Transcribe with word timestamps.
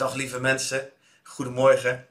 Dag 0.00 0.14
lieve 0.14 0.40
mensen, 0.40 0.90
goedemorgen. 1.22 2.06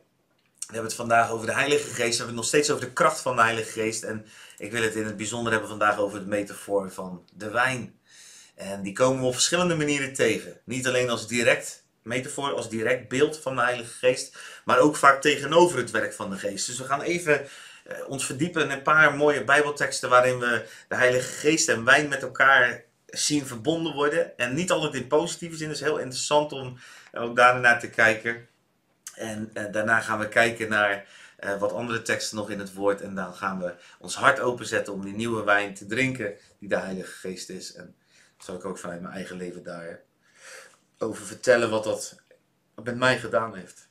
We 0.60 0.66
hebben 0.66 0.84
het 0.84 0.94
vandaag 0.94 1.32
over 1.32 1.46
de 1.46 1.54
Heilige 1.54 1.88
Geest. 1.88 1.98
We 1.98 2.04
hebben 2.04 2.26
het 2.26 2.36
nog 2.36 2.46
steeds 2.46 2.72
over 2.72 2.86
de 2.86 2.94
kracht 2.94 3.22
van 3.22 3.36
de 3.36 3.42
Heilige 3.42 3.72
Geest. 3.72 4.04
En 4.04 4.26
ik 4.58 4.72
wil 4.72 4.82
het 4.82 4.96
in 4.96 5.06
het 5.06 5.18
bijzonder 5.18 5.52
hebben 5.52 5.70
vandaag 5.70 5.98
over 5.98 6.20
de 6.20 6.26
metafoor 6.26 6.92
van 6.92 7.26
de 7.34 7.50
wijn. 7.50 8.00
En 8.56 8.82
die 8.82 8.94
komen 8.94 9.22
we 9.22 9.28
op 9.28 9.34
verschillende 9.34 9.76
manieren 9.76 10.14
tegen. 10.14 10.60
Niet 10.64 10.88
alleen 10.88 11.10
als 11.10 11.28
direct 11.28 11.84
metafoor, 12.02 12.54
als 12.54 12.70
direct 12.70 13.08
beeld 13.08 13.38
van 13.38 13.56
de 13.56 13.62
Heilige 13.62 13.94
Geest, 13.94 14.38
maar 14.66 14.80
ook 14.80 14.96
vaak 14.96 15.22
tegenover 15.22 15.78
het 15.78 15.92
werk 15.92 16.14
van 16.14 16.30
de 16.30 16.38
Geest. 16.38 16.68
Dus 16.68 16.78
we 16.78 16.86
gaan 16.86 17.02
even 17.02 17.48
eh, 17.86 17.98
ons 18.08 18.26
verdiepen 18.26 18.64
in 18.64 18.72
een 18.72 18.82
paar 18.82 19.16
mooie 19.16 19.44
Bijbelteksten 19.44 20.10
waarin 20.10 20.40
we 20.40 20.66
de 20.88 20.96
Heilige 20.96 21.32
Geest 21.32 21.70
en 21.70 21.84
wijn 21.84 22.08
met 22.08 22.22
elkaar 22.22 22.84
zien 23.12 23.46
verbonden 23.46 23.94
worden. 23.94 24.38
En 24.38 24.54
niet 24.54 24.72
altijd 24.72 24.94
in 24.94 25.08
positieve 25.08 25.58
zin. 25.58 25.70
Is 25.70 25.80
heel 25.80 25.98
interessant 25.98 26.52
om 26.52 26.78
ook 27.12 27.36
daarnaar 27.36 27.80
te 27.80 27.90
kijken. 27.90 28.48
En 29.16 29.50
eh, 29.54 29.72
daarna 29.72 30.00
gaan 30.00 30.20
we 30.20 30.28
kijken 30.28 30.70
naar 30.70 31.08
eh, 31.38 31.60
wat 31.60 31.74
andere 31.74 32.02
teksten 32.02 32.38
nog 32.38 32.50
in 32.50 32.60
het 32.60 32.74
woord. 32.74 33.02
En 33.02 33.16
dan 33.16 33.34
gaan 33.34 33.60
we 33.60 33.76
ons 34.00 34.16
hart 34.16 34.40
openzetten 34.40 34.94
om 34.94 35.04
die 35.04 35.16
nieuwe 35.16 35.44
wijn 35.44 35.74
te 35.74 35.86
drinken 35.86 36.36
die 36.60 36.70
de 36.70 36.78
Heilige 36.78 37.12
Geest 37.12 37.50
is. 37.50 37.74
En 37.74 37.96
zal 38.38 38.56
ik 38.56 38.66
ook 38.66 38.78
vanuit 38.78 39.02
mijn 39.02 39.14
eigen 39.14 39.38
leven 39.38 39.64
daar 39.64 40.02
over 40.98 41.26
vertellen 41.26 41.70
wat 41.70 41.84
dat 41.84 42.16
met 42.84 42.98
mij 42.98 43.20
gedaan 43.20 43.56
heeft. 43.56 43.89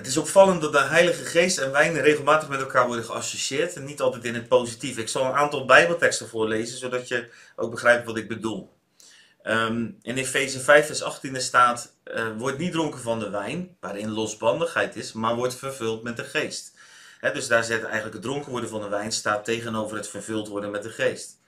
Het 0.00 0.08
is 0.08 0.16
opvallend 0.16 0.60
dat 0.60 0.72
de 0.72 0.80
Heilige 0.80 1.24
Geest 1.24 1.58
en 1.58 1.72
wijn 1.72 2.00
regelmatig 2.00 2.48
met 2.48 2.60
elkaar 2.60 2.86
worden 2.86 3.04
geassocieerd 3.04 3.74
en 3.76 3.84
niet 3.84 4.00
altijd 4.00 4.24
in 4.24 4.34
het 4.34 4.48
positief. 4.48 4.98
Ik 4.98 5.08
zal 5.08 5.24
een 5.24 5.32
aantal 5.32 5.64
Bijbelteksten 5.64 6.28
voorlezen, 6.28 6.78
zodat 6.78 7.08
je 7.08 7.30
ook 7.56 7.70
begrijpt 7.70 8.06
wat 8.06 8.16
ik 8.16 8.28
bedoel. 8.28 8.72
Um, 9.42 9.98
in 10.02 10.16
Efeze 10.16 10.60
5, 10.60 10.86
vers 10.86 11.02
18 11.02 11.40
staat: 11.40 11.94
uh, 12.04 12.26
Word 12.36 12.58
niet 12.58 12.72
dronken 12.72 13.00
van 13.00 13.18
de 13.18 13.30
wijn, 13.30 13.76
waarin 13.80 14.10
losbandigheid 14.10 14.96
is, 14.96 15.12
maar 15.12 15.34
wordt 15.34 15.54
vervuld 15.54 16.02
met 16.02 16.16
de 16.16 16.24
geest. 16.24 16.72
dus 17.20 17.46
daar 17.46 17.64
zit 17.64 17.82
eigenlijk 17.82 18.14
het 18.14 18.22
dronken 18.22 18.50
worden 18.50 18.70
van 18.70 18.80
de 18.80 18.88
wijn 18.88 19.12
staat 19.12 19.44
tegenover 19.44 19.96
het 19.96 20.08
vervuld 20.08 20.48
worden 20.48 20.70
met 20.70 20.82
de 20.82 20.90
geest. 20.90 21.38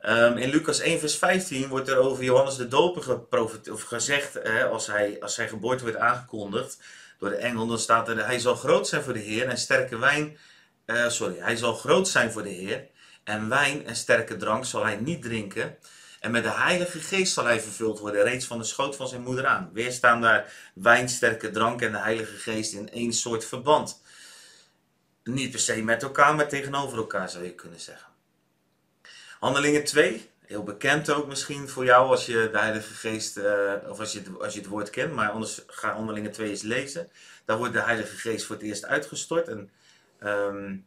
Um, 0.00 0.36
in 0.36 0.50
Lucas 0.50 0.80
1, 0.80 0.98
vers 0.98 1.16
15 1.16 1.68
wordt 1.68 1.88
er 1.88 1.98
over 1.98 2.24
Johannes 2.24 2.56
de 2.56 2.68
Doper 2.68 3.20
gezegd, 3.68 4.44
als, 4.70 4.86
hij, 4.86 5.16
als 5.20 5.34
zijn 5.34 5.48
geboorte 5.48 5.82
wordt 5.82 5.98
aangekondigd 5.98 6.78
door 7.18 7.28
de 7.28 7.36
engel, 7.36 7.66
dan 7.66 7.78
staat 7.78 8.08
er: 8.08 8.26
Hij 8.26 8.38
zal 8.38 8.54
groot 8.54 8.88
zijn 8.88 9.02
voor 9.02 9.12
de 9.12 9.18
Heer 9.18 9.48
en 9.48 9.58
sterke 9.58 9.98
wijn. 9.98 10.38
Uh, 10.86 11.08
sorry, 11.08 11.38
hij 11.38 11.56
zal 11.56 11.74
groot 11.74 12.08
zijn 12.08 12.32
voor 12.32 12.42
de 12.42 12.48
Heer 12.48 12.86
en 13.24 13.48
wijn 13.48 13.86
en 13.86 13.96
sterke 13.96 14.36
drank 14.36 14.64
zal 14.64 14.84
hij 14.84 14.96
niet 14.96 15.22
drinken. 15.22 15.76
En 16.20 16.30
met 16.30 16.42
de 16.42 16.50
Heilige 16.50 17.00
Geest 17.00 17.32
zal 17.32 17.44
hij 17.44 17.60
vervuld 17.60 17.98
worden, 17.98 18.22
reeds 18.22 18.46
van 18.46 18.58
de 18.58 18.64
schoot 18.64 18.96
van 18.96 19.08
zijn 19.08 19.22
moeder 19.22 19.46
aan. 19.46 19.70
Weer 19.72 19.92
staan 19.92 20.20
daar 20.20 20.52
wijnsterke 20.74 21.50
drank 21.50 21.82
en 21.82 21.92
de 21.92 21.98
Heilige 21.98 22.36
Geest 22.36 22.72
in 22.72 22.90
één 22.90 23.12
soort 23.12 23.44
verband. 23.44 24.02
Niet 25.24 25.50
per 25.50 25.60
se 25.60 25.82
met 25.82 26.02
elkaar, 26.02 26.34
maar 26.34 26.48
tegenover 26.48 26.98
elkaar 26.98 27.30
zou 27.30 27.44
je 27.44 27.54
kunnen 27.54 27.80
zeggen. 27.80 28.08
Handelingen 29.40 29.84
2, 29.84 30.30
heel 30.46 30.62
bekend 30.62 31.10
ook 31.10 31.26
misschien 31.26 31.68
voor 31.68 31.84
jou 31.84 32.10
als 32.10 32.26
je 32.26 32.48
de 32.52 32.58
Heilige 32.58 32.94
Geest, 32.94 33.36
uh, 33.36 33.72
of 33.88 34.00
als 34.00 34.12
je, 34.12 34.22
als 34.40 34.52
je 34.54 34.60
het 34.60 34.68
woord 34.68 34.90
kent, 34.90 35.12
maar 35.12 35.30
anders 35.30 35.62
ga 35.66 35.94
Handelingen 35.94 36.32
2 36.32 36.50
eens 36.50 36.62
lezen. 36.62 37.10
Daar 37.44 37.56
wordt 37.56 37.72
de 37.72 37.82
Heilige 37.82 38.16
Geest 38.16 38.46
voor 38.46 38.56
het 38.56 38.64
eerst 38.64 38.84
uitgestort 38.84 39.48
en 39.48 39.70
um, 40.24 40.86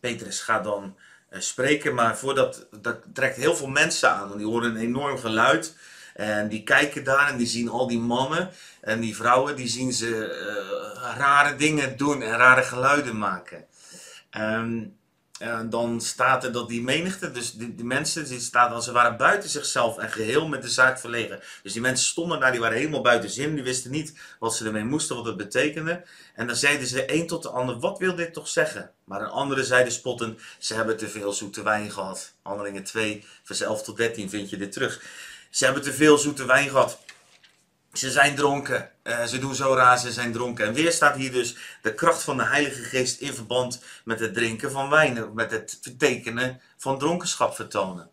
Petrus 0.00 0.40
gaat 0.40 0.64
dan 0.64 0.96
uh, 1.30 1.40
spreken, 1.40 1.94
maar 1.94 2.18
voordat, 2.18 2.66
dat 2.80 2.98
trekt 3.12 3.36
heel 3.36 3.56
veel 3.56 3.68
mensen 3.68 4.10
aan, 4.10 4.36
die 4.36 4.46
horen 4.46 4.70
een 4.70 4.80
enorm 4.80 5.18
geluid. 5.18 5.76
En 6.14 6.48
die 6.48 6.62
kijken 6.62 7.04
daar 7.04 7.28
en 7.28 7.36
die 7.36 7.46
zien 7.46 7.68
al 7.68 7.86
die 7.86 7.98
mannen 7.98 8.50
en 8.80 9.00
die 9.00 9.16
vrouwen, 9.16 9.56
die 9.56 9.68
zien 9.68 9.92
ze 9.92 10.06
uh, 10.06 11.16
rare 11.16 11.56
dingen 11.56 11.96
doen 11.96 12.22
en 12.22 12.36
rare 12.36 12.62
geluiden 12.62 13.18
maken. 13.18 13.64
Um, 14.38 14.98
en 15.40 15.70
dan 15.70 16.00
staat 16.00 16.44
er 16.44 16.52
dat 16.52 16.68
die 16.68 16.82
menigte, 16.82 17.30
dus 17.30 17.52
die, 17.52 17.84
mensen, 17.84 18.28
die 18.28 18.40
staat 18.40 18.72
als 18.72 18.84
ze 18.84 18.92
waren 18.92 19.16
buiten 19.16 19.50
zichzelf 19.50 19.98
en 19.98 20.10
geheel 20.10 20.48
met 20.48 20.62
de 20.62 20.68
zaak 20.68 20.98
verlegen. 20.98 21.40
Dus 21.62 21.72
die 21.72 21.82
mensen 21.82 22.06
stonden 22.06 22.40
daar, 22.40 22.50
die 22.50 22.60
waren 22.60 22.76
helemaal 22.76 23.00
buiten 23.00 23.30
zin, 23.30 23.54
die 23.54 23.64
wisten 23.64 23.90
niet 23.90 24.14
wat 24.38 24.54
ze 24.54 24.64
ermee 24.64 24.84
moesten, 24.84 25.16
wat 25.16 25.24
het 25.24 25.36
betekende. 25.36 26.02
En 26.34 26.46
dan 26.46 26.56
zeiden 26.56 26.86
ze 26.86 26.94
de 26.94 27.14
een 27.14 27.26
tot 27.26 27.42
de 27.42 27.48
ander, 27.48 27.78
wat 27.78 27.98
wil 27.98 28.14
dit 28.14 28.32
toch 28.32 28.48
zeggen? 28.48 28.90
Maar 29.04 29.20
een 29.20 29.28
andere 29.28 29.64
zeide 29.64 29.90
spotten, 29.90 30.38
ze 30.58 30.74
hebben 30.74 30.96
te 30.96 31.08
veel 31.08 31.32
zoete 31.32 31.62
wijn 31.62 31.90
gehad. 31.90 32.32
Handelingen 32.42 32.84
2, 32.84 33.24
vers 33.42 33.60
11 33.60 33.82
tot 33.82 33.96
13 33.96 34.30
vind 34.30 34.50
je 34.50 34.56
dit 34.56 34.72
terug. 34.72 35.02
Ze 35.50 35.64
hebben 35.64 35.82
te 35.82 35.92
veel 35.92 36.18
zoete 36.18 36.44
wijn 36.44 36.68
gehad. 36.68 36.98
Ze 37.92 38.10
zijn 38.10 38.34
dronken. 38.34 38.90
Uh, 39.02 39.24
ze 39.24 39.38
doen 39.38 39.54
zo 39.54 39.74
raar, 39.74 39.98
ze 39.98 40.12
zijn 40.12 40.32
dronken. 40.32 40.66
En 40.66 40.72
weer 40.72 40.92
staat 40.92 41.16
hier 41.16 41.32
dus 41.32 41.56
de 41.82 41.94
kracht 41.94 42.22
van 42.22 42.36
de 42.36 42.44
Heilige 42.44 42.82
Geest 42.82 43.20
in 43.20 43.34
verband 43.34 43.82
met 44.04 44.20
het 44.20 44.34
drinken 44.34 44.70
van 44.70 44.90
wijn. 44.90 45.34
Met 45.34 45.50
het 45.50 45.78
vertekenen 45.80 46.60
van 46.76 46.98
dronkenschap 46.98 47.54
vertonen. 47.54 48.10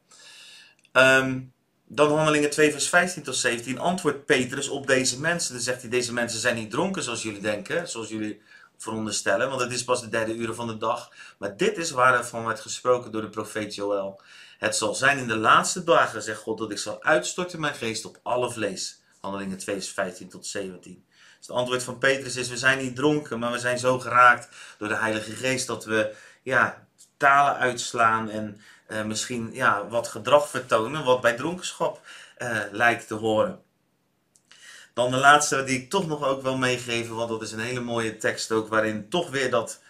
Um, 0.91 1.53
dan 1.87 2.15
handelingen 2.15 2.49
2 2.49 2.71
vers 2.71 2.89
15 2.89 3.23
tot 3.23 3.35
17 3.35 3.79
antwoordt 3.79 4.25
Petrus 4.25 4.69
op 4.69 4.87
deze 4.87 5.19
mensen. 5.19 5.53
Dan 5.53 5.61
zegt 5.61 5.81
hij, 5.81 5.89
deze 5.89 6.13
mensen 6.13 6.39
zijn 6.39 6.55
niet 6.55 6.71
dronken 6.71 7.03
zoals 7.03 7.21
jullie 7.21 7.41
denken, 7.41 7.89
zoals 7.89 8.09
jullie 8.09 8.41
veronderstellen. 8.77 9.49
Want 9.49 9.61
het 9.61 9.71
is 9.71 9.83
pas 9.83 10.01
de 10.01 10.09
derde 10.09 10.33
uur 10.33 10.53
van 10.53 10.67
de 10.67 10.77
dag. 10.77 11.11
Maar 11.37 11.57
dit 11.57 11.77
is 11.77 11.91
waar 11.91 12.13
er 12.13 12.25
van 12.25 12.45
werd 12.45 12.59
gesproken 12.59 13.11
door 13.11 13.21
de 13.21 13.29
profeet 13.29 13.75
Joël. 13.75 14.21
Het 14.57 14.75
zal 14.75 14.95
zijn 14.95 15.17
in 15.17 15.27
de 15.27 15.37
laatste 15.37 15.83
dagen, 15.83 16.23
zegt 16.23 16.39
God, 16.39 16.57
dat 16.57 16.71
ik 16.71 16.77
zal 16.77 17.03
uitstorten 17.03 17.59
mijn 17.59 17.75
geest 17.75 18.05
op 18.05 18.19
alle 18.23 18.51
vlees. 18.51 19.01
Handelingen 19.27 19.57
2, 19.57 19.75
vers 19.75 19.89
15 19.89 20.29
tot 20.29 20.45
17. 20.45 21.05
Dus 21.37 21.47
het 21.47 21.55
antwoord 21.55 21.83
van 21.83 21.97
Petrus 21.97 22.35
is: 22.35 22.49
we 22.49 22.57
zijn 22.57 22.77
niet 22.77 22.95
dronken, 22.95 23.39
maar 23.39 23.51
we 23.51 23.59
zijn 23.59 23.79
zo 23.79 23.99
geraakt 23.99 24.47
door 24.77 24.87
de 24.87 24.95
Heilige 24.95 25.31
Geest 25.31 25.67
dat 25.67 25.85
we 25.85 26.15
ja, 26.43 26.87
talen 27.17 27.55
uitslaan 27.55 28.29
en 28.29 28.61
uh, 28.87 29.03
misschien 29.03 29.49
ja, 29.53 29.87
wat 29.87 30.07
gedrag 30.07 30.49
vertonen 30.49 31.03
wat 31.03 31.21
bij 31.21 31.33
dronkenschap 31.33 32.01
uh, 32.37 32.59
lijkt 32.71 33.07
te 33.07 33.13
horen. 33.13 33.61
Dan 34.93 35.11
de 35.11 35.17
laatste 35.17 35.63
die 35.63 35.79
ik 35.79 35.89
toch 35.89 36.07
nog 36.07 36.23
ook 36.23 36.41
wil 36.41 36.57
meegeven, 36.57 37.15
want 37.15 37.29
dat 37.29 37.41
is 37.41 37.51
een 37.51 37.59
hele 37.59 37.79
mooie 37.79 38.17
tekst 38.17 38.51
ook, 38.51 38.67
waarin 38.67 39.09
toch 39.09 39.29
weer 39.29 39.51
dat 39.51 39.81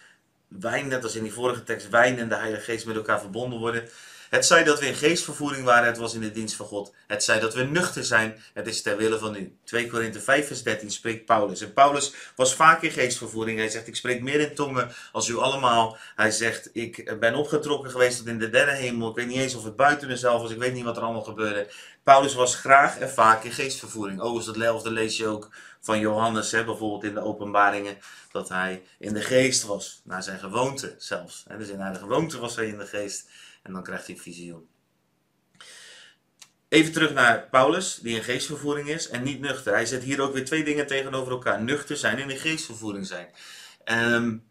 wijn, 0.48 0.88
net 0.88 1.04
als 1.04 1.14
in 1.14 1.22
die 1.22 1.32
vorige 1.32 1.62
tekst, 1.62 1.88
wijn 1.88 2.18
en 2.18 2.28
de 2.28 2.34
Heilige 2.34 2.62
Geest 2.62 2.86
met 2.86 2.96
elkaar 2.96 3.20
verbonden 3.20 3.58
worden. 3.58 3.88
Het 4.28 4.46
zij 4.46 4.64
dat 4.64 4.80
we 4.80 4.86
in 4.86 4.94
geestvervoering 4.94 5.64
waren, 5.64 5.86
het 5.86 5.98
was 5.98 6.14
in 6.14 6.20
de 6.20 6.30
dienst 6.30 6.54
van 6.54 6.66
God. 6.66 6.94
Het 7.06 7.24
zij 7.24 7.40
dat 7.40 7.54
we 7.54 7.62
nuchter 7.62 8.04
zijn, 8.04 8.42
het 8.54 8.66
is 8.66 8.82
ter 8.82 8.96
wille 8.96 9.18
van 9.18 9.36
u. 9.36 9.56
2 9.64 9.86
Korinthe 9.86 10.20
5 10.20 10.46
vers 10.46 10.62
13 10.62 10.90
spreekt 10.90 11.24
Paulus. 11.24 11.60
En 11.60 11.72
Paulus 11.72 12.12
was 12.36 12.54
vaak 12.54 12.82
in 12.82 12.90
geestvervoering. 12.90 13.58
Hij 13.58 13.68
zegt, 13.68 13.86
ik 13.86 13.96
spreek 13.96 14.22
meer 14.22 14.40
in 14.40 14.54
tongen 14.54 14.90
als 15.12 15.28
u 15.28 15.36
allemaal. 15.36 15.96
Hij 16.16 16.30
zegt, 16.30 16.70
ik 16.72 17.20
ben 17.20 17.34
opgetrokken 17.34 17.90
geweest 17.90 18.18
tot 18.18 18.26
in 18.26 18.38
de 18.38 18.50
derde 18.50 18.72
hemel. 18.72 19.08
Ik 19.08 19.16
weet 19.16 19.26
niet 19.26 19.36
eens 19.36 19.54
of 19.54 19.64
het 19.64 19.76
buiten 19.76 20.08
mezelf 20.08 20.42
was. 20.42 20.50
Ik 20.50 20.58
weet 20.58 20.74
niet 20.74 20.84
wat 20.84 20.96
er 20.96 21.02
allemaal 21.02 21.22
gebeurde. 21.22 21.68
Paulus 22.02 22.34
was 22.34 22.54
graag 22.54 22.98
en 22.98 23.10
vaak 23.10 23.44
in 23.44 23.52
geestvervoering. 23.52 24.20
Overigens, 24.20 24.82
dat 24.84 24.92
lees 24.92 25.16
je 25.16 25.26
ook 25.26 25.50
van 25.88 26.00
Johannes, 26.00 26.52
hè, 26.52 26.64
bijvoorbeeld 26.64 27.04
in 27.04 27.14
de 27.14 27.20
openbaringen, 27.20 27.98
dat 28.32 28.48
hij 28.48 28.82
in 28.98 29.12
de 29.12 29.20
geest 29.20 29.62
was. 29.62 30.00
Naar 30.04 30.22
zijn 30.22 30.38
gewoonte 30.38 30.94
zelfs. 30.98 31.44
Dus 31.58 31.68
in 31.68 31.78
de 31.78 31.98
gewoonte 31.98 32.38
was 32.38 32.56
hij 32.56 32.66
in 32.66 32.78
de 32.78 32.86
geest. 32.86 33.28
En 33.62 33.72
dan 33.72 33.82
krijgt 33.82 34.06
hij 34.06 34.14
een 34.14 34.20
visioen. 34.20 34.68
Even 36.68 36.92
terug 36.92 37.12
naar 37.12 37.48
Paulus, 37.50 37.94
die 37.94 38.16
in 38.16 38.22
geestvervoering 38.22 38.88
is 38.88 39.08
en 39.08 39.22
niet 39.22 39.40
nuchter. 39.40 39.72
Hij 39.72 39.86
zet 39.86 40.02
hier 40.02 40.20
ook 40.20 40.32
weer 40.32 40.44
twee 40.44 40.64
dingen 40.64 40.86
tegenover 40.86 41.32
elkaar. 41.32 41.62
Nuchter 41.62 41.96
zijn 41.96 42.18
en 42.18 42.30
in 42.30 42.38
geestvervoering 42.38 43.06
zijn. 43.06 43.28
Um, 43.84 44.47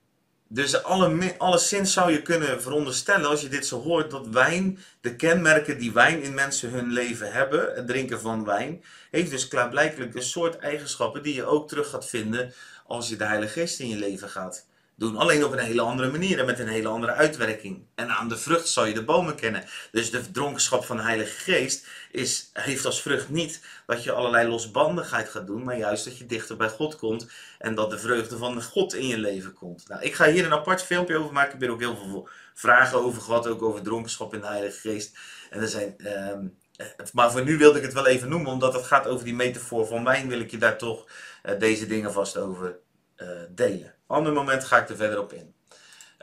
dus 0.47 0.84
alle, 0.84 1.35
alleszins 1.38 1.94
zou 1.94 2.12
je 2.12 2.22
kunnen 2.22 2.62
veronderstellen, 2.62 3.30
als 3.30 3.41
je 3.41 3.47
dit 3.47 3.66
zo 3.66 3.81
hoort, 3.81 4.12
dat 4.12 4.28
wijn, 4.28 4.80
de 5.02 5.16
kenmerken 5.16 5.78
die 5.80 5.91
wijn 5.91 6.22
in 6.24 6.34
mensen 6.34 6.69
hun 6.69 6.91
leven 6.91 7.31
hebben, 7.31 7.75
het 7.75 7.88
drinken 7.88 8.22
van 8.22 8.46
wijn, 8.46 8.84
heeft 9.12 9.31
dus 9.31 9.47
klaarblijkelijk 9.47 10.16
een 10.16 10.22
soort 10.22 10.57
eigenschappen 10.57 11.24
die 11.24 11.33
je 11.33 11.45
ook 11.45 11.68
terug 11.68 11.89
gaat 11.89 12.06
vinden 12.06 12.54
als 12.86 13.10
je 13.10 13.16
de 13.16 13.25
Heilige 13.25 13.60
Geest 13.60 13.80
in 13.80 13.88
je 13.88 13.98
leven 13.98 14.30
gaat 14.30 14.66
doen. 14.98 15.18
Alleen 15.18 15.46
op 15.46 15.52
een 15.52 15.60
hele 15.60 15.82
andere 15.82 16.12
manier 16.12 16.40
en 16.40 16.46
met 16.46 16.60
een 16.60 16.68
hele 16.68 16.88
andere 16.88 17.12
uitwerking. 17.12 17.86
En 17.96 18.10
aan 18.10 18.30
de 18.30 18.38
vrucht 18.38 18.68
zal 18.68 18.86
je 18.86 18.94
de 18.94 19.04
bomen 19.04 19.36
kennen. 19.36 19.64
Dus 19.92 20.12
de 20.12 20.32
dronkenschap 20.32 20.86
van 20.86 20.98
de 20.98 21.04
Heilige 21.04 21.52
Geest 21.52 21.88
is, 22.12 22.50
heeft 22.54 22.86
als 22.86 23.02
vrucht 23.02 23.30
niet 23.30 23.62
dat 23.86 24.04
je 24.04 24.12
allerlei 24.12 24.48
losbandigheid 24.48 25.30
gaat 25.30 25.48
doen, 25.48 25.64
maar 25.64 25.78
juist 25.78 26.06
dat 26.06 26.18
je 26.18 26.26
dichter 26.26 26.58
bij 26.58 26.70
God 26.70 26.96
komt 26.96 27.30
en 27.58 27.76
dat 27.76 27.90
de 27.90 28.00
vreugde 28.00 28.38
van 28.38 28.64
God 28.64 28.94
in 28.94 29.08
je 29.08 29.18
leven 29.18 29.54
komt. 29.54 29.88
Nou, 29.88 30.02
ik 30.02 30.14
ga 30.14 30.30
hier 30.30 30.46
een 30.46 30.54
apart 30.54 30.84
filmpje 30.84 31.18
over 31.18 31.34
maken. 31.34 31.54
Ik 31.54 31.60
heb 31.60 31.70
er 31.70 31.76
ook 31.76 31.82
heel 31.82 31.98
veel 31.98 32.30
vragen 32.54 32.98
over 32.98 33.22
gehad, 33.22 33.48
ook 33.48 33.62
over 33.62 33.82
dronkenschap 33.82 34.34
in 34.34 34.42
de 34.42 34.48
Heilige 34.48 34.80
Geest. 34.80 35.18
En 35.50 35.62
er 35.62 35.68
zijn. 35.68 35.96
Uh, 35.98 36.86
maar 37.14 37.32
voor 37.32 37.44
nu 37.44 37.58
wilde 37.58 37.78
ik 37.78 37.84
het 37.84 37.94
wel 37.94 38.08
even 38.08 38.30
noemen, 38.30 38.52
omdat 38.52 38.74
het 38.74 38.86
gaat 38.86 39.08
over 39.08 39.26
die 39.26 39.36
metafoor 39.36 39.88
van 39.88 40.04
wijn, 40.04 40.28
wil 40.28 40.40
ik 40.40 40.52
je 40.52 40.58
daar 40.58 40.78
toch 40.78 41.08
uh, 41.44 41.60
deze 41.60 41.88
dingen 41.88 42.14
vast 42.14 42.38
over 42.38 42.78
uh, 43.18 43.28
delen. 43.50 43.97
Ander 44.07 44.33
moment 44.33 44.63
ga 44.63 44.77
ik 44.77 44.89
er 44.89 44.95
verder 44.95 45.19
op 45.19 45.33
in. 45.33 45.54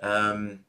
Um, 0.04 0.64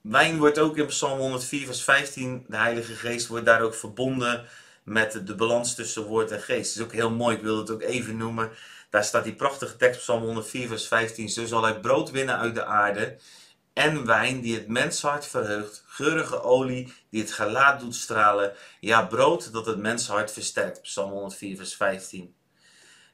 wijn 0.00 0.38
wordt 0.38 0.58
ook 0.58 0.76
in 0.76 0.86
Psalm 0.86 1.18
104, 1.18 1.66
vers 1.66 1.82
15, 1.82 2.44
de 2.48 2.56
Heilige 2.56 2.94
Geest 2.94 3.26
wordt 3.26 3.44
daar 3.44 3.60
ook 3.60 3.74
verbonden 3.74 4.46
met 4.84 5.26
de 5.26 5.34
balans 5.34 5.74
tussen 5.74 6.04
woord 6.04 6.30
en 6.30 6.40
geest. 6.40 6.74
Dat 6.74 6.86
is 6.86 6.92
ook 6.92 6.98
heel 6.98 7.10
mooi, 7.10 7.36
ik 7.36 7.42
wil 7.42 7.58
het 7.58 7.70
ook 7.70 7.82
even 7.82 8.16
noemen. 8.16 8.50
Daar 8.90 9.04
staat 9.04 9.24
die 9.24 9.34
prachtige 9.34 9.76
tekst, 9.76 10.00
Psalm 10.00 10.22
104, 10.22 10.68
vers 10.68 10.86
15. 10.86 11.28
Zo 11.28 11.46
zal 11.46 11.62
hij 11.62 11.80
brood 11.80 12.10
winnen 12.10 12.38
uit 12.38 12.54
de 12.54 12.64
aarde 12.64 13.16
en 13.72 14.06
wijn 14.06 14.40
die 14.40 14.54
het 14.54 14.68
menshart 14.68 15.26
verheugt, 15.26 15.84
geurige 15.86 16.42
olie 16.42 16.92
die 17.10 17.20
het 17.20 17.32
gelaat 17.32 17.80
doet 17.80 17.94
stralen, 17.94 18.52
ja, 18.80 19.02
brood 19.06 19.52
dat 19.52 19.66
het 19.66 19.78
menshart 19.78 20.32
versterkt. 20.32 20.82
Psalm 20.82 21.10
104, 21.10 21.56
vers 21.56 21.74
15. 21.74 22.34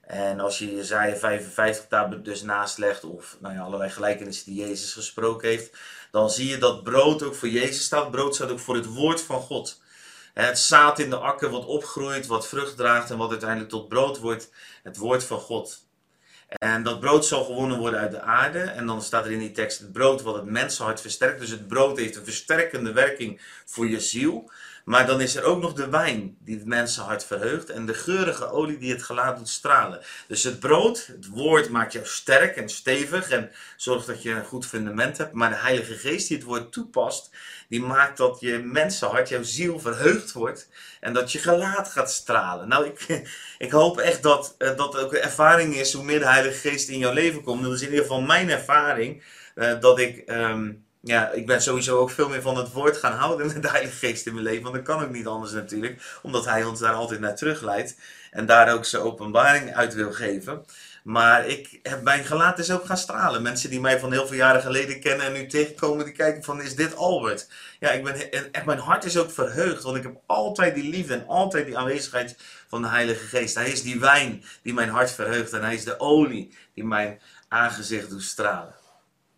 En 0.06 0.40
als 0.40 0.58
je 0.58 0.74
Jezaja 0.74 1.16
55 1.16 1.88
daar 1.88 2.22
dus 2.22 2.42
naast 2.42 2.78
legt, 2.78 3.04
of 3.04 3.36
nou 3.40 3.54
ja, 3.54 3.60
allerlei 3.60 3.90
gelijkenissen 3.90 4.52
die 4.52 4.66
Jezus 4.66 4.92
gesproken 4.92 5.48
heeft, 5.48 5.76
dan 6.10 6.30
zie 6.30 6.48
je 6.48 6.58
dat 6.58 6.82
brood 6.82 7.22
ook 7.22 7.34
voor 7.34 7.48
Jezus 7.48 7.84
staat. 7.84 8.10
Brood 8.10 8.34
staat 8.34 8.50
ook 8.50 8.58
voor 8.58 8.74
het 8.74 8.86
woord 8.86 9.20
van 9.20 9.40
God. 9.40 9.80
Het 10.34 10.58
zaad 10.58 10.98
in 10.98 11.10
de 11.10 11.16
akker 11.16 11.50
wat 11.50 11.66
opgroeit, 11.66 12.26
wat 12.26 12.48
vrucht 12.48 12.76
draagt 12.76 13.10
en 13.10 13.16
wat 13.16 13.30
uiteindelijk 13.30 13.70
tot 13.70 13.88
brood 13.88 14.18
wordt, 14.18 14.50
het 14.82 14.96
woord 14.96 15.24
van 15.24 15.38
God. 15.38 15.84
En 16.48 16.82
dat 16.82 17.00
brood 17.00 17.26
zal 17.26 17.44
gewonnen 17.44 17.78
worden 17.78 18.00
uit 18.00 18.10
de 18.10 18.20
aarde. 18.20 18.60
En 18.60 18.86
dan 18.86 19.02
staat 19.02 19.24
er 19.24 19.32
in 19.32 19.38
die 19.38 19.52
tekst 19.52 19.78
het 19.78 19.92
brood 19.92 20.22
wat 20.22 20.34
het 20.34 20.44
mensenhart 20.44 21.00
versterkt. 21.00 21.40
Dus 21.40 21.50
het 21.50 21.68
brood 21.68 21.98
heeft 21.98 22.16
een 22.16 22.24
versterkende 22.24 22.92
werking 22.92 23.40
voor 23.64 23.88
je 23.88 24.00
ziel. 24.00 24.50
Maar 24.86 25.06
dan 25.06 25.20
is 25.20 25.36
er 25.36 25.42
ook 25.42 25.60
nog 25.60 25.72
de 25.72 25.88
wijn 25.88 26.36
die 26.40 26.56
het 26.56 26.66
mensenhart 26.66 27.24
verheugt 27.24 27.70
en 27.70 27.86
de 27.86 27.94
geurige 27.94 28.50
olie 28.50 28.78
die 28.78 28.92
het 28.92 29.02
gelaat 29.02 29.36
doet 29.36 29.48
stralen. 29.48 30.00
Dus 30.28 30.42
het 30.42 30.60
brood, 30.60 31.06
het 31.06 31.28
woord 31.28 31.68
maakt 31.68 31.92
jou 31.92 32.06
sterk 32.06 32.56
en 32.56 32.68
stevig 32.68 33.30
en 33.30 33.50
zorgt 33.76 34.06
dat 34.06 34.22
je 34.22 34.30
een 34.30 34.44
goed 34.44 34.66
fundament 34.66 35.18
hebt. 35.18 35.32
Maar 35.32 35.50
de 35.50 35.56
Heilige 35.56 35.94
Geest 35.94 36.28
die 36.28 36.36
het 36.36 36.46
woord 36.46 36.72
toepast, 36.72 37.30
die 37.68 37.80
maakt 37.80 38.16
dat 38.16 38.40
je 38.40 38.58
mensenhart, 38.58 39.28
jouw 39.28 39.42
ziel 39.42 39.80
verheugd 39.80 40.32
wordt 40.32 40.68
en 41.00 41.12
dat 41.12 41.32
je 41.32 41.38
gelaat 41.38 41.88
gaat 41.88 42.10
stralen. 42.10 42.68
Nou, 42.68 42.86
ik, 42.86 43.06
ik 43.66 43.70
hoop 43.70 43.98
echt 43.98 44.22
dat 44.22 44.54
uh, 44.58 44.76
dat 44.76 44.96
ook 44.96 45.12
een 45.12 45.20
ervaring 45.20 45.74
is 45.74 45.92
hoe 45.92 46.04
meer 46.04 46.18
de 46.18 46.28
Heilige 46.28 46.68
Geest 46.68 46.88
in 46.88 46.98
jouw 46.98 47.12
leven 47.12 47.42
komt. 47.42 47.62
Dat 47.62 47.72
is 47.72 47.82
in 47.82 47.88
ieder 47.88 48.02
geval 48.02 48.20
mijn 48.20 48.50
ervaring 48.50 49.22
uh, 49.54 49.80
dat 49.80 49.98
ik... 49.98 50.22
Um, 50.26 50.85
ja, 51.06 51.30
ik 51.30 51.46
ben 51.46 51.62
sowieso 51.62 51.98
ook 51.98 52.10
veel 52.10 52.28
meer 52.28 52.42
van 52.42 52.56
het 52.56 52.72
woord 52.72 52.96
gaan 52.96 53.18
houden 53.18 53.46
met 53.52 53.62
de 53.62 53.68
Heilige 53.68 54.06
Geest 54.06 54.26
in 54.26 54.32
mijn 54.32 54.44
leven. 54.44 54.62
Want 54.62 54.74
dat 54.74 54.84
kan 54.84 55.02
ook 55.02 55.10
niet 55.10 55.26
anders 55.26 55.52
natuurlijk, 55.52 56.18
omdat 56.22 56.44
Hij 56.44 56.64
ons 56.64 56.80
daar 56.80 56.92
altijd 56.92 57.20
naar 57.20 57.36
terugleidt. 57.36 57.96
En 58.30 58.46
daar 58.46 58.74
ook 58.74 58.84
zijn 58.84 59.02
openbaring 59.02 59.74
uit 59.74 59.94
wil 59.94 60.12
geven. 60.12 60.64
Maar 61.02 61.46
ik 61.46 61.80
heb 61.82 62.02
mijn 62.02 62.24
gelaat 62.24 62.58
is 62.58 62.70
ook 62.70 62.84
gaan 62.84 62.96
stralen. 62.96 63.42
Mensen 63.42 63.70
die 63.70 63.80
mij 63.80 63.98
van 63.98 64.12
heel 64.12 64.26
veel 64.26 64.36
jaren 64.36 64.62
geleden 64.62 65.00
kennen 65.00 65.26
en 65.26 65.32
nu 65.32 65.46
tegenkomen, 65.46 66.04
die 66.04 66.14
kijken 66.14 66.42
van, 66.42 66.62
is 66.62 66.76
dit 66.76 66.96
Albert? 66.96 67.48
Ja, 67.80 67.90
ik 67.90 68.04
ben, 68.04 68.32
echt, 68.52 68.64
mijn 68.64 68.78
hart 68.78 69.04
is 69.04 69.18
ook 69.18 69.30
verheugd, 69.30 69.82
want 69.82 69.96
ik 69.96 70.02
heb 70.02 70.16
altijd 70.26 70.74
die 70.74 70.90
liefde 70.90 71.14
en 71.14 71.26
altijd 71.26 71.66
die 71.66 71.78
aanwezigheid 71.78 72.36
van 72.68 72.82
de 72.82 72.88
Heilige 72.88 73.26
Geest. 73.26 73.54
Hij 73.54 73.70
is 73.70 73.82
die 73.82 74.00
wijn 74.00 74.44
die 74.62 74.74
mijn 74.74 74.88
hart 74.88 75.10
verheugt 75.10 75.52
en 75.52 75.62
hij 75.62 75.74
is 75.74 75.84
de 75.84 76.00
olie 76.00 76.56
die 76.74 76.84
mijn 76.84 77.20
aangezicht 77.48 78.10
doet 78.10 78.22
stralen. 78.22 78.74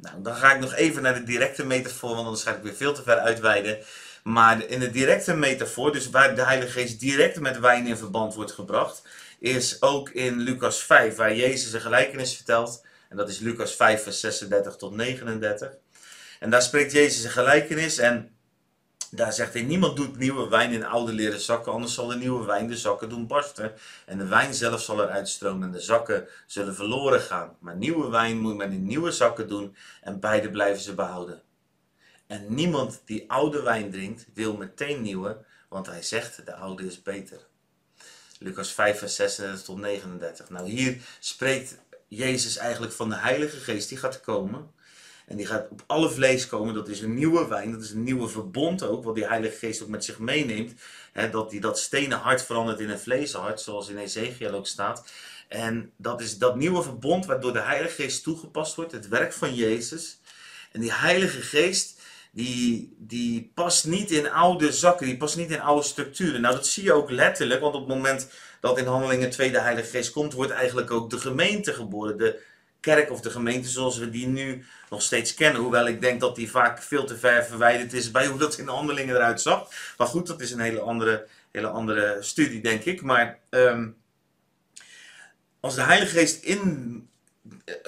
Nou, 0.01 0.23
dan 0.23 0.35
ga 0.35 0.55
ik 0.55 0.61
nog 0.61 0.75
even 0.75 1.03
naar 1.03 1.15
de 1.15 1.23
directe 1.23 1.65
metafoor, 1.65 2.15
want 2.15 2.25
anders 2.25 2.43
ga 2.43 2.55
ik 2.55 2.63
weer 2.63 2.75
veel 2.75 2.93
te 2.93 3.03
ver 3.03 3.19
uitweiden. 3.19 3.79
Maar 4.23 4.67
in 4.67 4.81
de 4.81 4.91
directe 4.91 5.35
metafoor, 5.35 5.93
dus 5.93 6.11
waar 6.11 6.35
de 6.35 6.45
Heilige 6.45 6.73
Geest 6.73 7.01
direct 7.01 7.41
met 7.41 7.59
wijn 7.59 7.87
in 7.87 7.97
verband 7.97 8.35
wordt 8.35 8.53
gebracht, 8.53 9.03
is 9.39 9.83
ook 9.83 10.11
in 10.11 10.39
Lucas 10.39 10.83
5, 10.83 11.17
waar 11.17 11.35
Jezus 11.35 11.73
een 11.73 11.81
gelijkenis 11.81 12.35
vertelt. 12.35 12.85
En 13.09 13.17
dat 13.17 13.29
is 13.29 13.39
Lucas 13.39 13.75
5, 13.75 14.03
vers 14.03 14.21
36 14.21 14.77
tot 14.77 14.95
39. 14.95 15.73
En 16.41 16.51
daar 16.51 16.63
spreekt 16.63 16.93
Jezus 16.93 17.25
een 17.25 17.31
gelijkenis 17.31 17.99
en 17.99 18.38
daar 19.11 19.33
zegt 19.33 19.53
hij, 19.53 19.63
niemand 19.63 19.97
doet 19.97 20.19
nieuwe 20.19 20.49
wijn 20.49 20.73
in 20.73 20.85
oude 20.85 21.13
leren 21.13 21.41
zakken, 21.41 21.73
anders 21.73 21.95
zal 21.95 22.07
de 22.07 22.17
nieuwe 22.17 22.47
wijn 22.47 22.69
de 22.69 22.77
zakken 22.77 23.09
doen 23.09 23.27
barsten. 23.27 23.73
En 24.07 24.19
de 24.19 24.27
wijn 24.27 24.55
zelf 24.55 24.81
zal 24.81 25.03
eruit 25.03 25.29
stromen 25.29 25.63
en 25.63 25.73
de 25.73 25.81
zakken 25.81 26.29
zullen 26.47 26.75
verloren 26.75 27.21
gaan. 27.21 27.57
Maar 27.59 27.77
nieuwe 27.77 28.09
wijn 28.09 28.39
moet 28.39 28.57
men 28.57 28.73
in 28.73 28.87
nieuwe 28.87 29.13
zakken 29.13 29.49
doen 29.49 29.77
en 30.01 30.21
beide 30.21 30.51
blijven 30.51 30.83
ze 30.83 30.95
behouden. 30.95 31.43
En 32.27 32.55
niemand 32.55 33.03
die 33.05 33.31
oude 33.31 33.63
wijn 33.63 33.91
drinkt, 33.91 34.27
wil 34.35 34.57
meteen 34.57 35.03
nieuwe, 35.03 35.45
want 35.69 35.87
hij 35.87 36.03
zegt, 36.03 36.47
de 36.47 36.55
oude 36.55 36.87
is 36.87 37.03
beter. 37.03 37.47
Lucas 38.39 38.73
5, 38.73 38.99
vers 38.99 39.15
36 39.15 39.63
tot 39.63 39.79
39. 39.79 40.51
Nou, 40.51 40.69
hier 40.69 40.97
spreekt 41.19 41.79
Jezus 42.09 42.57
eigenlijk 42.57 42.93
van 42.93 43.09
de 43.09 43.17
Heilige 43.17 43.57
Geest 43.57 43.89
die 43.89 43.99
gaat 43.99 44.21
komen. 44.21 44.71
En 45.29 45.37
die 45.37 45.47
gaat 45.47 45.67
op 45.71 45.83
alle 45.87 46.11
vlees 46.11 46.47
komen. 46.47 46.75
Dat 46.75 46.89
is 46.89 47.01
een 47.01 47.15
nieuwe 47.15 47.49
wijn. 47.49 47.73
Dat 47.73 47.83
is 47.83 47.91
een 47.91 48.03
nieuwe 48.03 48.29
verbond 48.29 48.83
ook. 48.83 49.05
Wat 49.05 49.15
die 49.15 49.27
Heilige 49.27 49.57
Geest 49.57 49.83
ook 49.83 49.89
met 49.89 50.05
zich 50.05 50.19
meeneemt. 50.19 50.73
dat 51.31 51.51
die 51.51 51.61
dat 51.61 51.79
stenen 51.79 52.19
hart 52.19 52.43
verandert 52.43 52.81
in 52.81 52.91
een 52.91 52.99
vleeshart. 52.99 53.61
Zoals 53.61 53.89
in 53.89 53.99
Ezekiel 53.99 54.53
ook 54.53 54.67
staat. 54.67 55.11
En 55.49 55.93
dat 55.97 56.21
is 56.21 56.39
dat 56.39 56.57
nieuwe 56.57 56.83
verbond 56.83 57.27
waardoor 57.27 57.53
de 57.53 57.61
Heilige 57.61 58.03
Geest 58.03 58.23
toegepast 58.23 58.75
wordt. 58.75 58.93
Het 58.93 59.09
werk 59.09 59.33
van 59.33 59.55
Jezus. 59.55 60.21
En 60.73 60.81
die 60.81 60.93
Heilige 60.93 61.41
Geest. 61.41 61.97
Die, 62.33 62.95
die 62.99 63.51
past 63.55 63.87
niet 63.87 64.11
in 64.11 64.31
oude 64.31 64.73
zakken, 64.73 65.07
die 65.07 65.17
past 65.17 65.37
niet 65.37 65.51
in 65.51 65.61
oude 65.61 65.83
structuren. 65.83 66.41
Nou, 66.41 66.55
dat 66.55 66.67
zie 66.67 66.85
je 66.85 66.93
ook 66.93 67.11
letterlijk, 67.11 67.61
want 67.61 67.75
op 67.75 67.89
het 67.89 67.97
moment 67.97 68.29
dat 68.61 68.79
in 68.79 68.87
Handelingen 68.87 69.31
2 69.31 69.51
de 69.51 69.61
Heilige 69.61 69.89
Geest 69.89 70.11
komt, 70.11 70.33
wordt 70.33 70.53
eigenlijk 70.53 70.91
ook 70.91 71.11
de 71.11 71.19
gemeente 71.19 71.73
geboren. 71.73 72.19
De, 72.19 72.41
kerk 72.81 73.11
of 73.11 73.21
de 73.21 73.31
gemeente 73.31 73.69
zoals 73.69 73.99
we 73.99 74.11
die 74.11 74.27
nu 74.27 74.65
nog 74.91 75.03
steeds 75.03 75.35
kennen. 75.35 75.61
Hoewel 75.61 75.87
ik 75.87 76.01
denk 76.01 76.21
dat 76.21 76.37
die 76.37 76.51
vaak 76.51 76.83
veel 76.83 77.05
te 77.05 77.19
ver 77.19 77.45
verwijderd 77.45 77.93
is 77.93 78.11
bij 78.11 78.27
hoe 78.31 78.39
dat 78.39 78.59
in 78.59 78.65
de 78.65 78.71
handelingen 78.71 79.15
eruit 79.15 79.41
zag. 79.41 79.71
Maar 79.97 80.07
goed, 80.07 80.27
dat 80.27 80.41
is 80.41 80.51
een 80.51 80.61
hele 80.61 80.81
andere, 80.81 81.27
hele 81.53 81.69
andere 81.69 82.17
studie, 82.21 82.61
denk 82.61 82.85
ik. 82.85 83.03
Maar 83.03 83.39
um, 83.51 83.97
als 85.61 85.75
de 85.75 85.83
Heilige 85.83 86.19
Geest 86.19 86.45
in, 86.45 87.09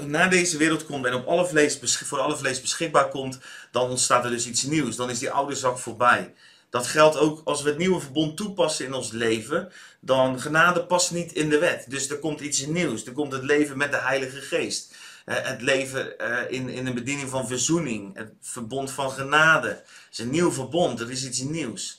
naar 0.03 0.31
deze 0.31 0.57
wereld 0.57 0.87
komt 0.87 1.07
en 1.07 1.15
op 1.15 1.27
alle 1.27 1.47
vlees, 1.47 1.79
voor 2.05 2.19
alle 2.19 2.37
vlees 2.37 2.61
beschikbaar 2.61 3.09
komt, 3.09 3.39
dan 3.71 3.91
ontstaat 3.91 4.25
er 4.25 4.31
dus 4.31 4.47
iets 4.47 4.63
nieuws. 4.63 4.97
Dan 4.97 5.11
is 5.11 5.19
die 5.19 5.31
oude 5.31 5.55
zak 5.55 5.79
voorbij. 5.79 6.35
Dat 6.71 6.87
geldt 6.87 7.17
ook 7.17 7.41
als 7.45 7.63
we 7.63 7.69
het 7.69 7.79
nieuwe 7.79 8.01
verbond 8.01 8.37
toepassen 8.37 8.87
in 8.87 8.93
ons 8.93 9.11
leven. 9.11 9.73
Dan 10.01 10.41
genade 10.41 10.85
past 10.85 11.11
niet 11.11 11.33
in 11.33 11.49
de 11.49 11.59
wet. 11.59 11.85
Dus 11.89 12.11
er 12.11 12.19
komt 12.19 12.41
iets 12.41 12.67
nieuws. 12.67 13.07
Er 13.07 13.13
komt 13.13 13.33
het 13.33 13.43
leven 13.43 13.77
met 13.77 13.91
de 13.91 13.97
Heilige 13.97 14.41
Geest. 14.41 14.95
Eh, 15.25 15.37
het 15.43 15.63
leven 15.63 16.19
eh, 16.19 16.51
in, 16.59 16.69
in 16.69 16.87
een 16.87 16.95
bediening 16.95 17.29
van 17.29 17.47
verzoening. 17.47 18.17
Het 18.17 18.33
verbond 18.41 18.91
van 18.91 19.11
genade. 19.11 19.69
Het 19.69 20.09
is 20.13 20.19
een 20.19 20.31
nieuw 20.31 20.53
verbond. 20.53 21.01
Er 21.01 21.11
is 21.11 21.27
iets 21.27 21.41
nieuws. 21.41 21.99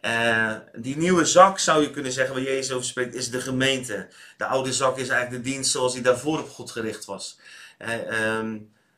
Uh, 0.00 0.54
die 0.74 0.96
nieuwe 0.96 1.24
zak, 1.24 1.58
zou 1.58 1.82
je 1.82 1.90
kunnen 1.90 2.12
zeggen, 2.12 2.34
waar 2.34 2.44
Jezus 2.44 2.72
over 2.72 2.86
spreekt, 2.86 3.14
is 3.14 3.30
de 3.30 3.40
gemeente. 3.40 4.08
De 4.36 4.44
oude 4.44 4.72
zak 4.72 4.98
is 4.98 5.08
eigenlijk 5.08 5.44
de 5.44 5.50
dienst 5.50 5.70
zoals 5.70 5.92
die 5.92 6.02
daarvoor 6.02 6.38
op 6.38 6.50
God 6.50 6.70
gericht 6.70 7.04
was. 7.04 7.38
Uh, 7.78 7.88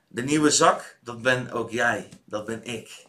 de 0.08 0.22
nieuwe 0.22 0.50
zak, 0.50 0.96
dat 1.00 1.22
ben 1.22 1.50
ook 1.50 1.70
jij. 1.70 2.08
Dat 2.24 2.44
ben 2.44 2.64
ik. 2.64 3.04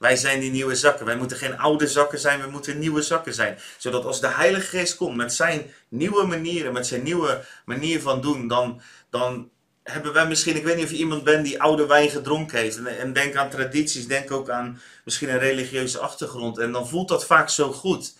Wij 0.00 0.16
zijn 0.16 0.40
die 0.40 0.50
nieuwe 0.50 0.74
zakken. 0.74 1.06
Wij 1.06 1.16
moeten 1.16 1.36
geen 1.36 1.58
oude 1.58 1.88
zakken 1.88 2.18
zijn, 2.18 2.40
we 2.40 2.50
moeten 2.50 2.78
nieuwe 2.78 3.02
zakken 3.02 3.34
zijn. 3.34 3.58
Zodat 3.78 4.04
als 4.04 4.20
de 4.20 4.28
Heilige 4.28 4.66
Geest 4.66 4.96
komt 4.96 5.16
met 5.16 5.32
zijn 5.32 5.70
nieuwe 5.88 6.26
manieren, 6.26 6.72
met 6.72 6.86
zijn 6.86 7.02
nieuwe 7.02 7.44
manier 7.64 8.00
van 8.00 8.20
doen, 8.20 8.48
dan, 8.48 8.80
dan 9.10 9.50
hebben 9.82 10.12
wij 10.12 10.26
misschien, 10.26 10.56
ik 10.56 10.64
weet 10.64 10.76
niet 10.76 10.84
of 10.84 10.90
je 10.90 10.96
iemand 10.96 11.24
bent 11.24 11.44
die 11.44 11.62
oude 11.62 11.86
wijn 11.86 12.10
gedronken 12.10 12.58
heeft. 12.58 12.76
En, 12.76 12.98
en 12.98 13.12
denk 13.12 13.36
aan 13.36 13.50
tradities, 13.50 14.06
denk 14.06 14.30
ook 14.30 14.50
aan 14.50 14.80
misschien 15.04 15.28
een 15.28 15.38
religieuze 15.38 15.98
achtergrond. 15.98 16.58
En 16.58 16.72
dan 16.72 16.88
voelt 16.88 17.08
dat 17.08 17.26
vaak 17.26 17.48
zo 17.48 17.72
goed 17.72 18.14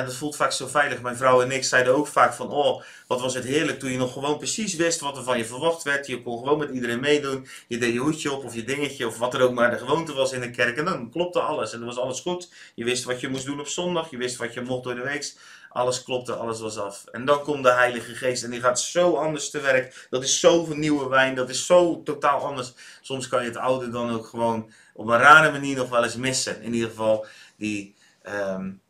dat 0.00 0.14
voelt 0.14 0.36
vaak 0.36 0.52
zo 0.52 0.66
veilig. 0.66 1.02
Mijn 1.02 1.16
vrouw 1.16 1.42
en 1.42 1.50
ik 1.50 1.64
zeiden 1.64 1.94
ook 1.94 2.06
vaak 2.06 2.34
van, 2.34 2.50
oh, 2.50 2.82
wat 3.06 3.20
was 3.20 3.34
het 3.34 3.44
heerlijk 3.44 3.78
toen 3.78 3.90
je 3.90 3.98
nog 3.98 4.12
gewoon 4.12 4.38
precies 4.38 4.74
wist 4.74 5.00
wat 5.00 5.16
er 5.16 5.22
van 5.22 5.38
je 5.38 5.44
verwacht 5.44 5.82
werd. 5.82 6.06
Je 6.06 6.22
kon 6.22 6.38
gewoon 6.38 6.58
met 6.58 6.70
iedereen 6.70 7.00
meedoen. 7.00 7.46
Je 7.68 7.78
deed 7.78 7.92
je 7.92 7.98
hoedje 7.98 8.32
op 8.32 8.44
of 8.44 8.54
je 8.54 8.64
dingetje 8.64 9.06
of 9.06 9.18
wat 9.18 9.34
er 9.34 9.40
ook 9.40 9.52
maar 9.52 9.70
de 9.70 9.78
gewoonte 9.78 10.14
was 10.14 10.32
in 10.32 10.40
de 10.40 10.50
kerk. 10.50 10.76
En 10.76 10.84
dan 10.84 11.10
klopte 11.10 11.40
alles 11.40 11.72
en 11.72 11.78
dan 11.78 11.88
was 11.88 11.98
alles 11.98 12.20
goed. 12.20 12.52
Je 12.74 12.84
wist 12.84 13.04
wat 13.04 13.20
je 13.20 13.28
moest 13.28 13.44
doen 13.44 13.60
op 13.60 13.68
zondag. 13.68 14.10
Je 14.10 14.16
wist 14.16 14.36
wat 14.36 14.54
je 14.54 14.60
mocht 14.60 14.84
door 14.84 14.94
de 14.94 15.02
week. 15.02 15.34
Alles 15.68 16.02
klopte, 16.02 16.34
alles 16.34 16.60
was 16.60 16.78
af. 16.78 17.04
En 17.12 17.24
dan 17.24 17.42
komt 17.42 17.62
de 17.62 17.72
Heilige 17.72 18.14
Geest 18.14 18.44
en 18.44 18.50
die 18.50 18.60
gaat 18.60 18.80
zo 18.80 19.14
anders 19.14 19.50
te 19.50 19.60
werk. 19.60 20.06
Dat 20.10 20.22
is 20.22 20.40
zoveel 20.40 20.76
nieuwe 20.76 21.08
wijn, 21.08 21.34
dat 21.34 21.48
is 21.48 21.66
zo 21.66 22.02
totaal 22.02 22.40
anders. 22.40 22.72
Soms 23.00 23.28
kan 23.28 23.42
je 23.42 23.48
het 23.48 23.56
oude 23.56 23.88
dan 23.88 24.10
ook 24.10 24.26
gewoon 24.26 24.72
op 24.94 25.06
een 25.06 25.18
rare 25.18 25.50
manier 25.50 25.76
nog 25.76 25.88
wel 25.88 26.04
eens 26.04 26.16
missen. 26.16 26.62
In 26.62 26.74
ieder 26.74 26.88
geval 26.88 27.26
die... 27.56 27.94
Um, 28.28 28.80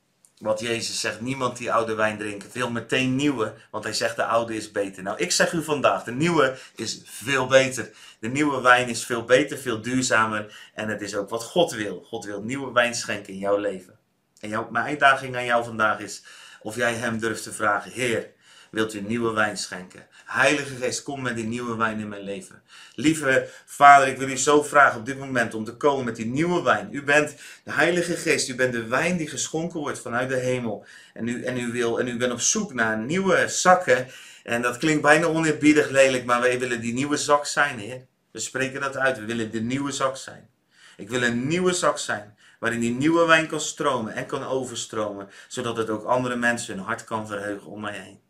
wat 0.43 0.61
Jezus 0.61 1.01
zegt, 1.01 1.21
niemand 1.21 1.57
die 1.57 1.73
oude 1.73 1.95
wijn 1.95 2.19
drinkt 2.19 2.53
wil 2.53 2.71
meteen 2.71 3.17
nieuwe, 3.17 3.55
want 3.71 3.85
hij 3.85 3.93
zegt 3.93 4.17
de 4.17 4.25
oude 4.25 4.57
is 4.57 4.73
beter. 4.73 5.03
Nou, 5.03 5.19
ik 5.19 5.33
zeg 5.33 5.53
u 5.53 5.63
vandaag, 5.63 6.05
de 6.05 6.13
nieuwe 6.13 6.59
is 6.75 7.03
veel 7.05 7.47
beter. 7.47 7.91
De 8.19 8.29
nieuwe 8.29 8.61
wijn 8.61 8.89
is 8.89 9.05
veel 9.05 9.25
beter, 9.25 9.59
veel 9.59 9.81
duurzamer 9.81 10.71
en 10.75 10.89
het 10.89 11.01
is 11.01 11.15
ook 11.15 11.29
wat 11.29 11.43
God 11.43 11.73
wil. 11.73 12.03
God 12.07 12.25
wil 12.25 12.43
nieuwe 12.43 12.73
wijn 12.73 12.95
schenken 12.95 13.33
in 13.33 13.39
jouw 13.39 13.57
leven. 13.57 13.99
En 14.41 14.49
jouw, 14.49 14.69
mijn 14.71 14.85
uitdaging 14.85 15.37
aan 15.37 15.45
jou 15.45 15.65
vandaag 15.65 15.99
is 15.99 16.25
of 16.61 16.77
jij 16.77 16.95
hem 16.95 17.19
durft 17.19 17.43
te 17.43 17.53
vragen, 17.53 17.91
Heer, 17.91 18.31
wilt 18.73 18.95
u 18.95 19.01
nieuwe 19.01 19.33
wijn 19.33 19.57
schenken. 19.57 20.07
Heilige 20.25 20.75
Geest, 20.75 21.03
kom 21.03 21.23
met 21.23 21.37
die 21.37 21.45
nieuwe 21.45 21.77
wijn 21.77 21.99
in 21.99 22.09
mijn 22.09 22.23
leven. 22.23 22.63
Lieve 22.95 23.49
Vader, 23.67 24.09
ik 24.09 24.19
wil 24.19 24.29
u 24.29 24.37
zo 24.37 24.63
vragen 24.63 24.99
op 24.99 25.07
dit 25.07 25.19
moment 25.19 25.55
om 25.55 25.65
te 25.65 25.77
komen 25.77 26.05
met 26.05 26.17
die 26.17 26.27
nieuwe 26.27 26.63
wijn. 26.63 26.89
U 26.93 27.03
bent 27.03 27.35
de 27.65 27.73
Heilige 27.73 28.17
Geest, 28.17 28.49
u 28.49 28.55
bent 28.55 28.73
de 28.73 28.87
wijn 28.87 29.17
die 29.17 29.29
geschonken 29.29 29.81
wordt 29.81 29.99
vanuit 30.01 30.29
de 30.29 30.37
hemel. 30.37 30.87
En 31.15 31.29
u, 31.29 31.45
en 31.45 31.59
u, 31.59 31.73
wil, 31.73 32.01
en 32.01 32.09
u 32.09 32.17
bent 32.17 32.33
op 32.33 32.41
zoek 32.41 32.75
naar 32.75 32.99
nieuwe 32.99 33.49
zakken. 33.49 34.07
En 34.45 34.63
dat 34.63 34.77
klinkt 34.77 35.03
bijna 35.03 35.27
oneerbiedig 35.27 35.89
lelijk, 35.89 36.25
maar 36.25 36.41
wij 36.41 36.59
willen 36.59 36.81
die 36.81 36.93
nieuwe 36.93 37.17
zak 37.17 37.47
zijn, 37.47 37.79
Heer. 37.79 38.07
We 38.31 38.39
spreken 38.39 38.81
dat 38.81 38.97
uit, 38.97 39.19
we 39.19 39.25
willen 39.25 39.51
de 39.51 39.61
nieuwe 39.61 39.93
zak 39.93 40.17
zijn. 40.17 40.49
Ik 40.97 41.09
wil 41.09 41.23
een 41.23 41.47
nieuwe 41.47 41.73
zak 41.73 41.99
zijn 41.99 42.37
waarin 42.59 42.81
die 42.81 42.95
nieuwe 42.95 43.27
wijn 43.27 43.47
kan 43.47 43.61
stromen 43.61 44.15
en 44.15 44.27
kan 44.27 44.45
overstromen, 44.45 45.29
zodat 45.49 45.77
het 45.77 45.91
ook 45.91 46.05
andere 46.05 46.37
mensen 46.37 46.75
hun 46.75 46.85
hart 46.85 47.05
kan 47.05 47.27
verheugen 47.27 47.67
om 47.67 47.81
mij 47.81 47.99
heen. 47.99 48.21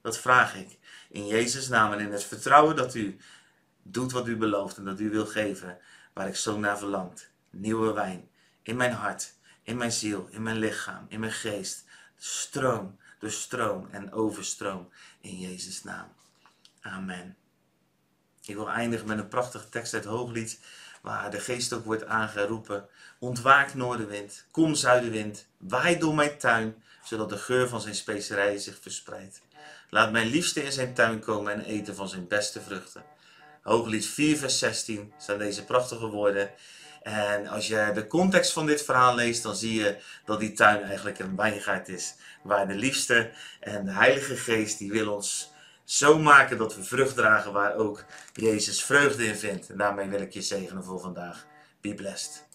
Dat 0.00 0.18
vraag 0.18 0.56
ik 0.56 0.78
in 1.10 1.26
Jezus' 1.26 1.68
naam 1.68 1.92
en 1.92 2.00
in 2.00 2.12
het 2.12 2.24
vertrouwen 2.24 2.76
dat 2.76 2.94
u 2.94 3.16
doet 3.82 4.12
wat 4.12 4.26
u 4.26 4.36
belooft 4.36 4.76
en 4.76 4.84
dat 4.84 5.00
u 5.00 5.10
wil 5.10 5.26
geven, 5.26 5.78
waar 6.12 6.28
ik 6.28 6.36
zo 6.36 6.58
naar 6.58 6.78
verlangt. 6.78 7.30
Nieuwe 7.50 7.92
wijn 7.92 8.28
in 8.62 8.76
mijn 8.76 8.92
hart, 8.92 9.34
in 9.62 9.76
mijn 9.76 9.92
ziel, 9.92 10.28
in 10.30 10.42
mijn 10.42 10.58
lichaam, 10.58 11.06
in 11.08 11.20
mijn 11.20 11.32
geest. 11.32 11.84
Stroom, 12.16 12.98
de 13.18 13.30
stroom 13.30 13.88
en 13.90 14.12
overstroom 14.12 14.88
in 15.20 15.38
Jezus' 15.38 15.82
naam. 15.82 16.08
Amen. 16.80 17.36
Ik 18.44 18.54
wil 18.54 18.70
eindigen 18.70 19.06
met 19.06 19.18
een 19.18 19.28
prachtige 19.28 19.68
tekst 19.68 19.94
uit 19.94 20.04
Hooglied 20.04 20.60
waar 21.02 21.30
de 21.30 21.40
geest 21.40 21.72
ook 21.72 21.84
wordt 21.84 22.06
aangeroepen. 22.06 22.88
Ontwaak 23.18 23.74
noordenwind, 23.74 24.44
kom 24.50 24.74
zuidenwind, 24.74 25.46
waai 25.56 25.98
door 25.98 26.14
mijn 26.14 26.38
tuin, 26.38 26.82
zodat 27.02 27.28
de 27.28 27.38
geur 27.38 27.68
van 27.68 27.80
zijn 27.80 27.94
specerijen 27.94 28.60
zich 28.60 28.78
verspreidt. 28.80 29.40
Laat 29.90 30.12
mijn 30.12 30.26
liefste 30.26 30.64
in 30.64 30.72
zijn 30.72 30.94
tuin 30.94 31.20
komen 31.20 31.52
en 31.52 31.64
eten 31.64 31.94
van 31.94 32.08
zijn 32.08 32.28
beste 32.28 32.60
vruchten. 32.60 33.04
Hooglied 33.62 34.06
4 34.06 34.36
vers 34.36 34.58
16 34.58 35.12
zijn 35.18 35.38
deze 35.38 35.64
prachtige 35.64 36.06
woorden. 36.06 36.50
En 37.02 37.46
als 37.46 37.66
je 37.68 37.90
de 37.94 38.06
context 38.06 38.52
van 38.52 38.66
dit 38.66 38.82
verhaal 38.82 39.14
leest, 39.14 39.42
dan 39.42 39.56
zie 39.56 39.74
je 39.80 39.96
dat 40.24 40.40
die 40.40 40.52
tuin 40.52 40.82
eigenlijk 40.82 41.18
een 41.18 41.36
wijngaard 41.36 41.88
is. 41.88 42.14
Waar 42.42 42.68
de 42.68 42.74
liefste 42.74 43.30
en 43.60 43.84
de 43.84 43.90
Heilige 43.90 44.36
Geest, 44.36 44.78
die 44.78 44.90
wil 44.90 45.14
ons 45.14 45.50
zo 45.84 46.18
maken 46.18 46.58
dat 46.58 46.76
we 46.76 46.84
vrucht 46.84 47.14
dragen 47.14 47.52
waar 47.52 47.74
ook 47.74 48.04
Jezus 48.32 48.84
vreugde 48.84 49.26
in 49.26 49.36
vindt. 49.36 49.68
En 49.68 49.76
daarmee 49.76 50.08
wil 50.08 50.20
ik 50.20 50.32
je 50.32 50.42
zegenen 50.42 50.84
voor 50.84 51.00
vandaag. 51.00 51.46
Be 51.80 51.94
blessed. 51.94 52.47